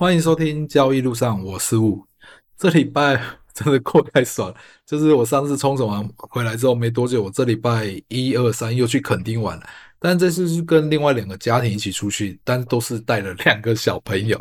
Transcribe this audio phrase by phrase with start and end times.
[0.00, 2.06] 欢迎收听交易路上，我是吴。
[2.56, 3.20] 这礼拜
[3.52, 9.66] 真的过太爽了，就是我上次冲绳完回来之后没多久，我这礼拜一二三又去垦丁玩了，
[9.98, 14.40] 但这次是跟另外两个家庭一起出去，但都是带了两个小朋友。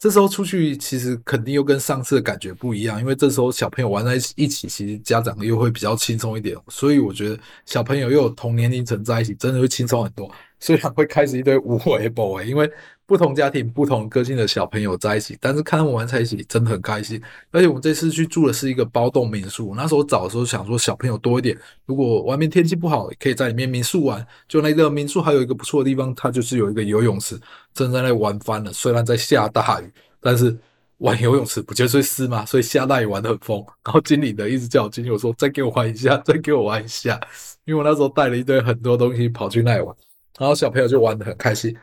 [0.00, 10.28] 这时候出去其实肯定又跟上次的感觉不一样，因为这时候小朋友玩在一起一起，其实家长又会比较轻松一点，所以我觉得小朋友又有同年龄层在一起，真的会轻松很多。
[10.60, 12.70] 虽然会开始一堆无谓 boy， 因为
[13.06, 17.20] 不同家庭、不同个性的小朋友在一起，但是看他们玩在一起真的很开心。
[17.50, 24.26] 而且我们这次去住的是一个包栋民宿，那时候找的时候想说小朋友多一点，如果外面天气不好，可以在里面民宿玩。
[24.46, 27.38] 就那个民宿还有一个不错的地方，它就是有一个游泳池，
[27.72, 28.72] 正在那玩翻了。
[28.72, 30.54] 虽然在下大雨，但是
[30.98, 32.44] 玩游泳池不就是湿吗？
[32.44, 33.64] 所以下大雨玩的很疯。
[33.84, 37.18] 然后经理的一直叫我进去，我说再给我玩一下，再给我玩一下，
[37.64, 39.96] 因为我那时候带了一堆很多东西跑去那里玩。
[40.38, 41.76] 然后小朋友就玩得很开心。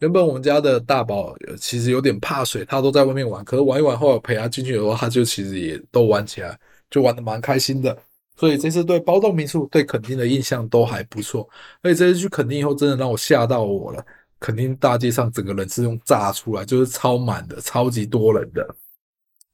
[0.00, 3.44] 原本我们家的大宝其实有点怕水，他都在外面玩。
[3.44, 6.58] 可是玩一玩后，陪他进去的话，他就其实也都玩起来，
[6.90, 7.96] 就玩得蛮开心的。
[8.36, 11.48] 所以这次对包栋民宿、对垦丁的印象都还不错。
[11.82, 14.04] 而且这次去垦丁以后，真的让我吓到我了。
[14.40, 18.66] 垦丁大街上整个人是用炸出来，就是超满的，超级多人的。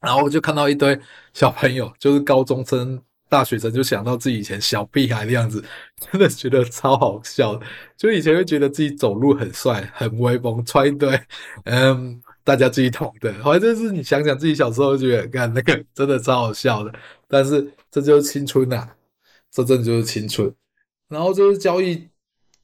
[0.00, 0.98] 然后我就看到一堆
[1.34, 2.98] 小朋友，就是高中生。
[3.28, 5.62] 大学生就想到自己以前小屁孩的样子，
[6.10, 7.60] 真的觉得超好笑。
[7.96, 11.20] 就以前会觉得自己走路很帅、很威风，穿一堆，
[11.64, 13.32] 嗯，大家自己懂的。
[13.42, 16.92] 反正就是你想想自己小时候，就觉得干那个真的超好笑的。
[17.28, 18.88] 但是这就是青春呐，
[19.50, 20.52] 这真的就是青春。
[21.08, 22.08] 然后就是交易，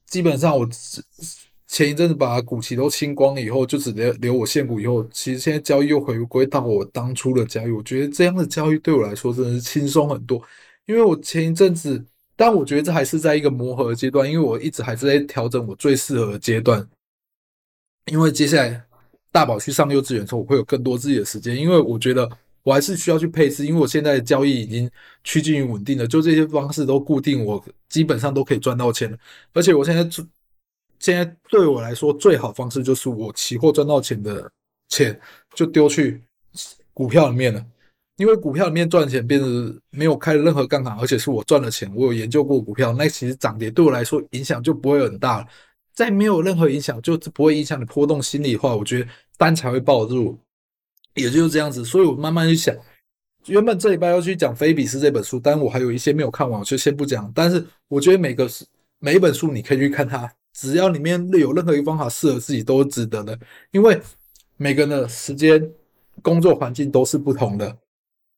[0.06, 0.68] 基本上我
[1.74, 7.70] 前一阵子把股息都清光了以后，就只留留我现股以后，其实现在交易又回归到我当初的交易。
[7.72, 10.40] 我觉得这样的交易对我来说真的是轻松很多，
[10.86, 12.00] 因为我前一阵子，
[12.36, 16.88] 但我觉得这还是在一个磨合的阶段，因为我一直还是在调整我最适合的阶段。
[18.06, 18.84] 因为接下来
[19.32, 22.30] 大宝去上幼稚园的时候，我会有更多自己的时间，因为我觉得
[22.62, 24.88] 我还是需要去配置，因为我现在的交易已经
[25.24, 29.18] 趋近于稳定了，就这些方式都固定，我基本上都可以赚到钱了，
[29.52, 30.08] 而且我现在。
[30.98, 34.50] 现在对我来说，最好方式就是我期货赚到钱的
[34.88, 35.18] 钱
[35.54, 36.22] 就丢去
[36.92, 37.64] 股票里面了，
[38.16, 41.92] 因为股票里面赚钱变得没有开任何杠杆，而且是我赚了钱。
[41.94, 45.46] 我有研究过股票，那其实涨跌对我来说影响就不会很大了。
[45.92, 50.38] 在没有任何影响，就不会影响你波动心理的话，我觉得单才会暴入，
[51.14, 51.84] 也就是这样子。
[51.84, 52.74] 所以我慢慢去想，
[53.46, 57.30] 原本这礼拜要去讲《菲比斯》这本书，但我还有一些没有看完，我就先不讲。
[57.34, 58.48] 但是我觉得每个
[58.98, 60.32] 每一本书你可以去看它。
[60.54, 63.38] 只要里面有任何一个方法适合自己，都是值得的。
[63.72, 64.00] 因为
[64.56, 65.68] 每个人的时间、
[66.22, 67.76] 工作环境都是不同的。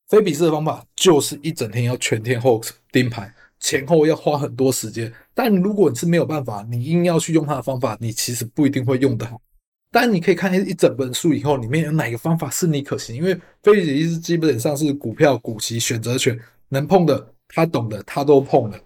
[0.09, 2.61] 菲比斯的方法就是一整天要全天候
[2.91, 5.13] 盯盘，前后要花很多时间。
[5.35, 9.41] 但如果你是没有办法，你硬要去用他的方法，你其实不一定会用得好。
[9.91, 13.17] 但你可以看一整本书以后，里面有哪个方法是你可行？
[13.17, 16.39] 因为菲比斯基本上是股票、股息、选择权，
[16.69, 18.79] 能碰的他懂的他都碰了。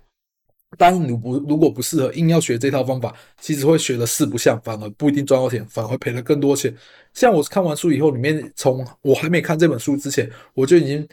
[0.79, 6.75] 但是你不如果不适合，硬要学这套方法，其实会学的四不像，反而不一定赚到钱，反而会赔了更多钱。
[7.13, 11.07] 像我看完书以后，里面从我还没看这本书之前，我就已经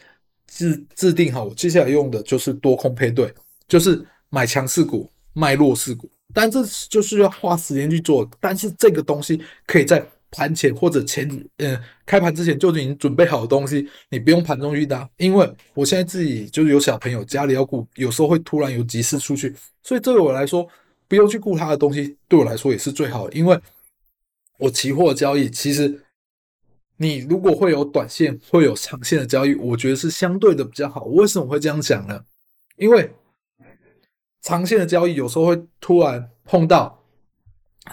[0.47, 3.33] 制制定好，我接下来用的就是多空配对，
[3.67, 6.09] 就是买强势股，卖弱势股。
[6.33, 10.05] 但这就是要花时间去做，但是这个东西可以在。
[10.29, 11.27] 盘前或者前，
[11.57, 20.67] 呃，开盘之前就已经准备好的东西，你不用盘中去搭，因为我现在自己就是有小朋友，家里要顾，有时候会突然有急事出去，所以对我来说，
[21.07, 23.33] 不用去顾他的东西，对我来说也是最好的。
[23.33, 23.57] 因为
[24.57, 26.03] 我期货交易，其实
[26.97, 31.05] 你如果会有短线，会有长线的交易，我觉得是相对的比较好。
[31.05, 32.21] 为什么会这样讲呢？
[32.75, 33.09] 因为
[34.41, 37.01] 长线的交易有时候会突然碰到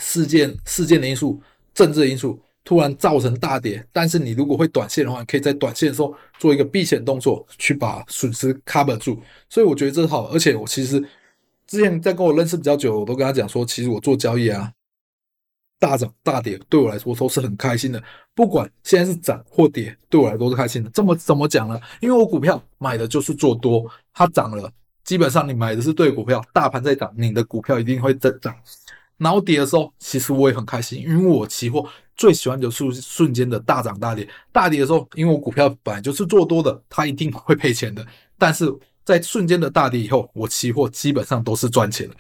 [0.01, 1.41] 事件事件的因素。
[1.75, 9.21] 政治因素突然造成大跌，但是你如果会短线的话，你可以在短线的时候做一个避险动作，去把损失 cover 住。
[9.51, 10.99] 所以我觉得这是好，而且我其实
[11.67, 14.73] 之前在跟我认识比较久，我都跟他讲说，其实我做交易啊，
[15.79, 18.03] 大涨大跌对我来说都是很开心的。
[18.35, 20.89] 不管现在是涨或跌，对我来说都是开心的。
[20.91, 21.79] 这么怎么讲呢？
[22.01, 23.85] 因为我股票买的就是做多，
[24.15, 24.71] 它涨了，
[25.05, 28.55] 基本上你买的是对股票，大盘在涨，你的股票一定会增长。
[29.19, 34.29] 然后跌的时候，其实我也很开心，因为我期货最喜欢就是瞬间的大涨大跌。
[34.53, 38.07] 大跌的时候，因为我股票本来就是做多的，它一定会赔钱的。
[38.39, 38.73] 但是
[39.05, 42.15] 在瞬间的大跌以后，我期货基本上都是赚钱的。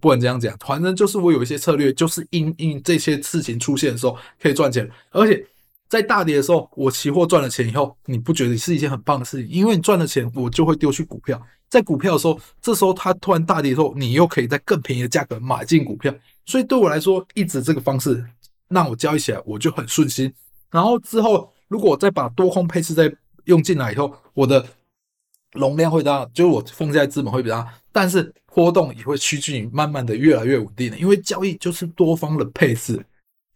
[0.00, 5.46] 不能这样讲，反正就是我有一些策略，就是因因这些事情出现的时候可以赚钱，而且。
[5.94, 9.48] 在大跌的时候，我期货赚了钱以后，你不觉得是一件很棒的事情？
[9.48, 11.40] 因为你赚了钱，我就会丢去股票。
[11.68, 16.12] 在股票的时候，这时候它突然大跌的时候，你又可以在更便宜的价格买进股票。
[16.46, 18.26] 所以对我来说，一直这个方式
[18.66, 20.34] 让我交易起来我就很顺心。
[20.68, 23.08] 然后之后如果我再把多空配置再
[23.44, 24.66] 用进来以后，我的
[25.52, 33.00] 容量会大，就是我放下来资本会比较大，但是波动也会趋近于慢慢的越来越稳定的，因为交易就是多方的配置。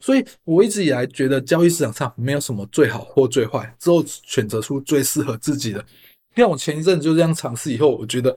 [0.01, 5.85] 所以我一直以来觉得交易市场上没有什么最好或最坏，之后选择出最适合自己的。
[6.37, 8.37] 像我前一阵就这样尝试以后，我觉得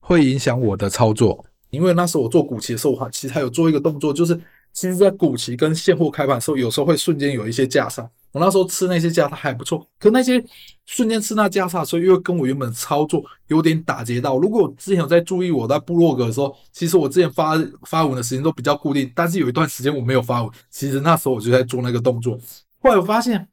[0.00, 4.34] 会影响我的操作，因为那时候我做股期的时候，我其实还有做一个动作，就是
[4.72, 8.08] 其实在股期跟现货开盘的时候，有时候会瞬间有一些价差。
[8.32, 10.40] 我那时候吃那些加差还不错，可那些
[10.86, 14.38] 瞬间吃那加差，所以又跟我原本操作有点打结到。
[14.38, 22.38] 如果我之前有在注意我在部落格的时候，其实我之前发发文的时间都比较固定，但是有一段时间我没有发文，其实那时候我就在做那个动作。
[22.78, 23.48] 后来我发现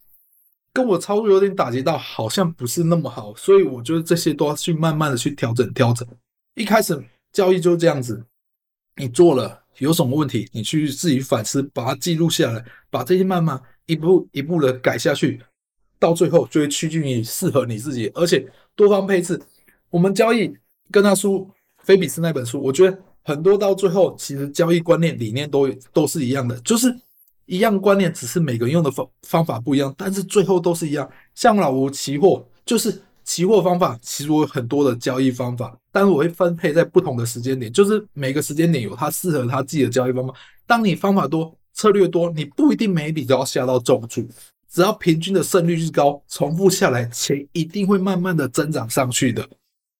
[0.71, 6.07] 跟我操作有点打结到，好像不是那么好，所以我觉得这些都要去慢慢的去调整调整。
[6.53, 7.03] 一开始
[7.33, 8.23] 交易就这样子，
[8.95, 13.59] 你做了有什么问题，你去自己反思，把它记录下来，把这些慢慢。
[13.87, 15.41] 一步一步的改下去，
[15.97, 19.41] 到最后就会趋近于适合你自己，而且多方配置。
[19.89, 20.53] 我们交易
[20.91, 21.49] 跟他书
[21.79, 26.93] 菲比斯那本书，我觉得很多到最后其实交易观念理念都都是一样的，就是
[27.45, 31.09] 一样观念，只是每个人用的方方法不一样，但是最后都是一样。
[31.33, 40.33] 像老吴期货，就是期货方法，其实我有很多的交易方法，但是我会分配在不同的时间点，就是每个时间点有它适合他自己的交易方法。
[40.65, 41.57] 当你方法多。
[41.77, 44.27] 策略多，你不一定每一笔都要下到重注，
[44.67, 49.47] 只要平均的胜率是高，重复下来，钱一定会慢慢的增长上去的。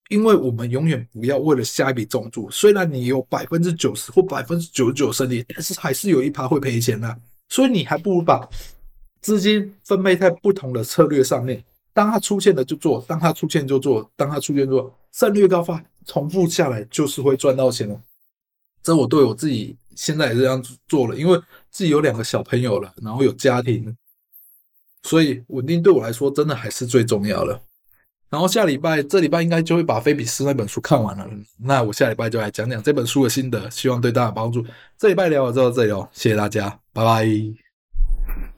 [0.09, 7.15] 因为我们永远不要为了下一笔重注，虽然你有百分之九十或百分之九十九胜率，但是还是有一趴会赔钱的。
[7.49, 8.49] 所以你还不如把
[9.21, 11.63] 资金分配在不同的策略上面，
[11.93, 18.01] 当它出现了就做，当它出现就做，当它出现做，胜率高发，重复下来就是会赚到钱的。
[18.81, 19.75] 这我对我自己。
[19.97, 21.37] 现在也是这样做了，因为
[21.69, 23.93] 自己有两个小朋友了，然后有家庭，
[25.03, 27.59] 所以稳定对我来说真的还是最重要的。
[28.29, 31.25] 然后下礼拜，这礼拜应该就会把菲比斯那本书看完了，
[31.59, 34.65] 那我下礼拜就来讲讲这本书的心得，希望对大家有帮助。
[34.97, 38.56] 这礼拜聊到这里哦，谢谢大家，拜拜。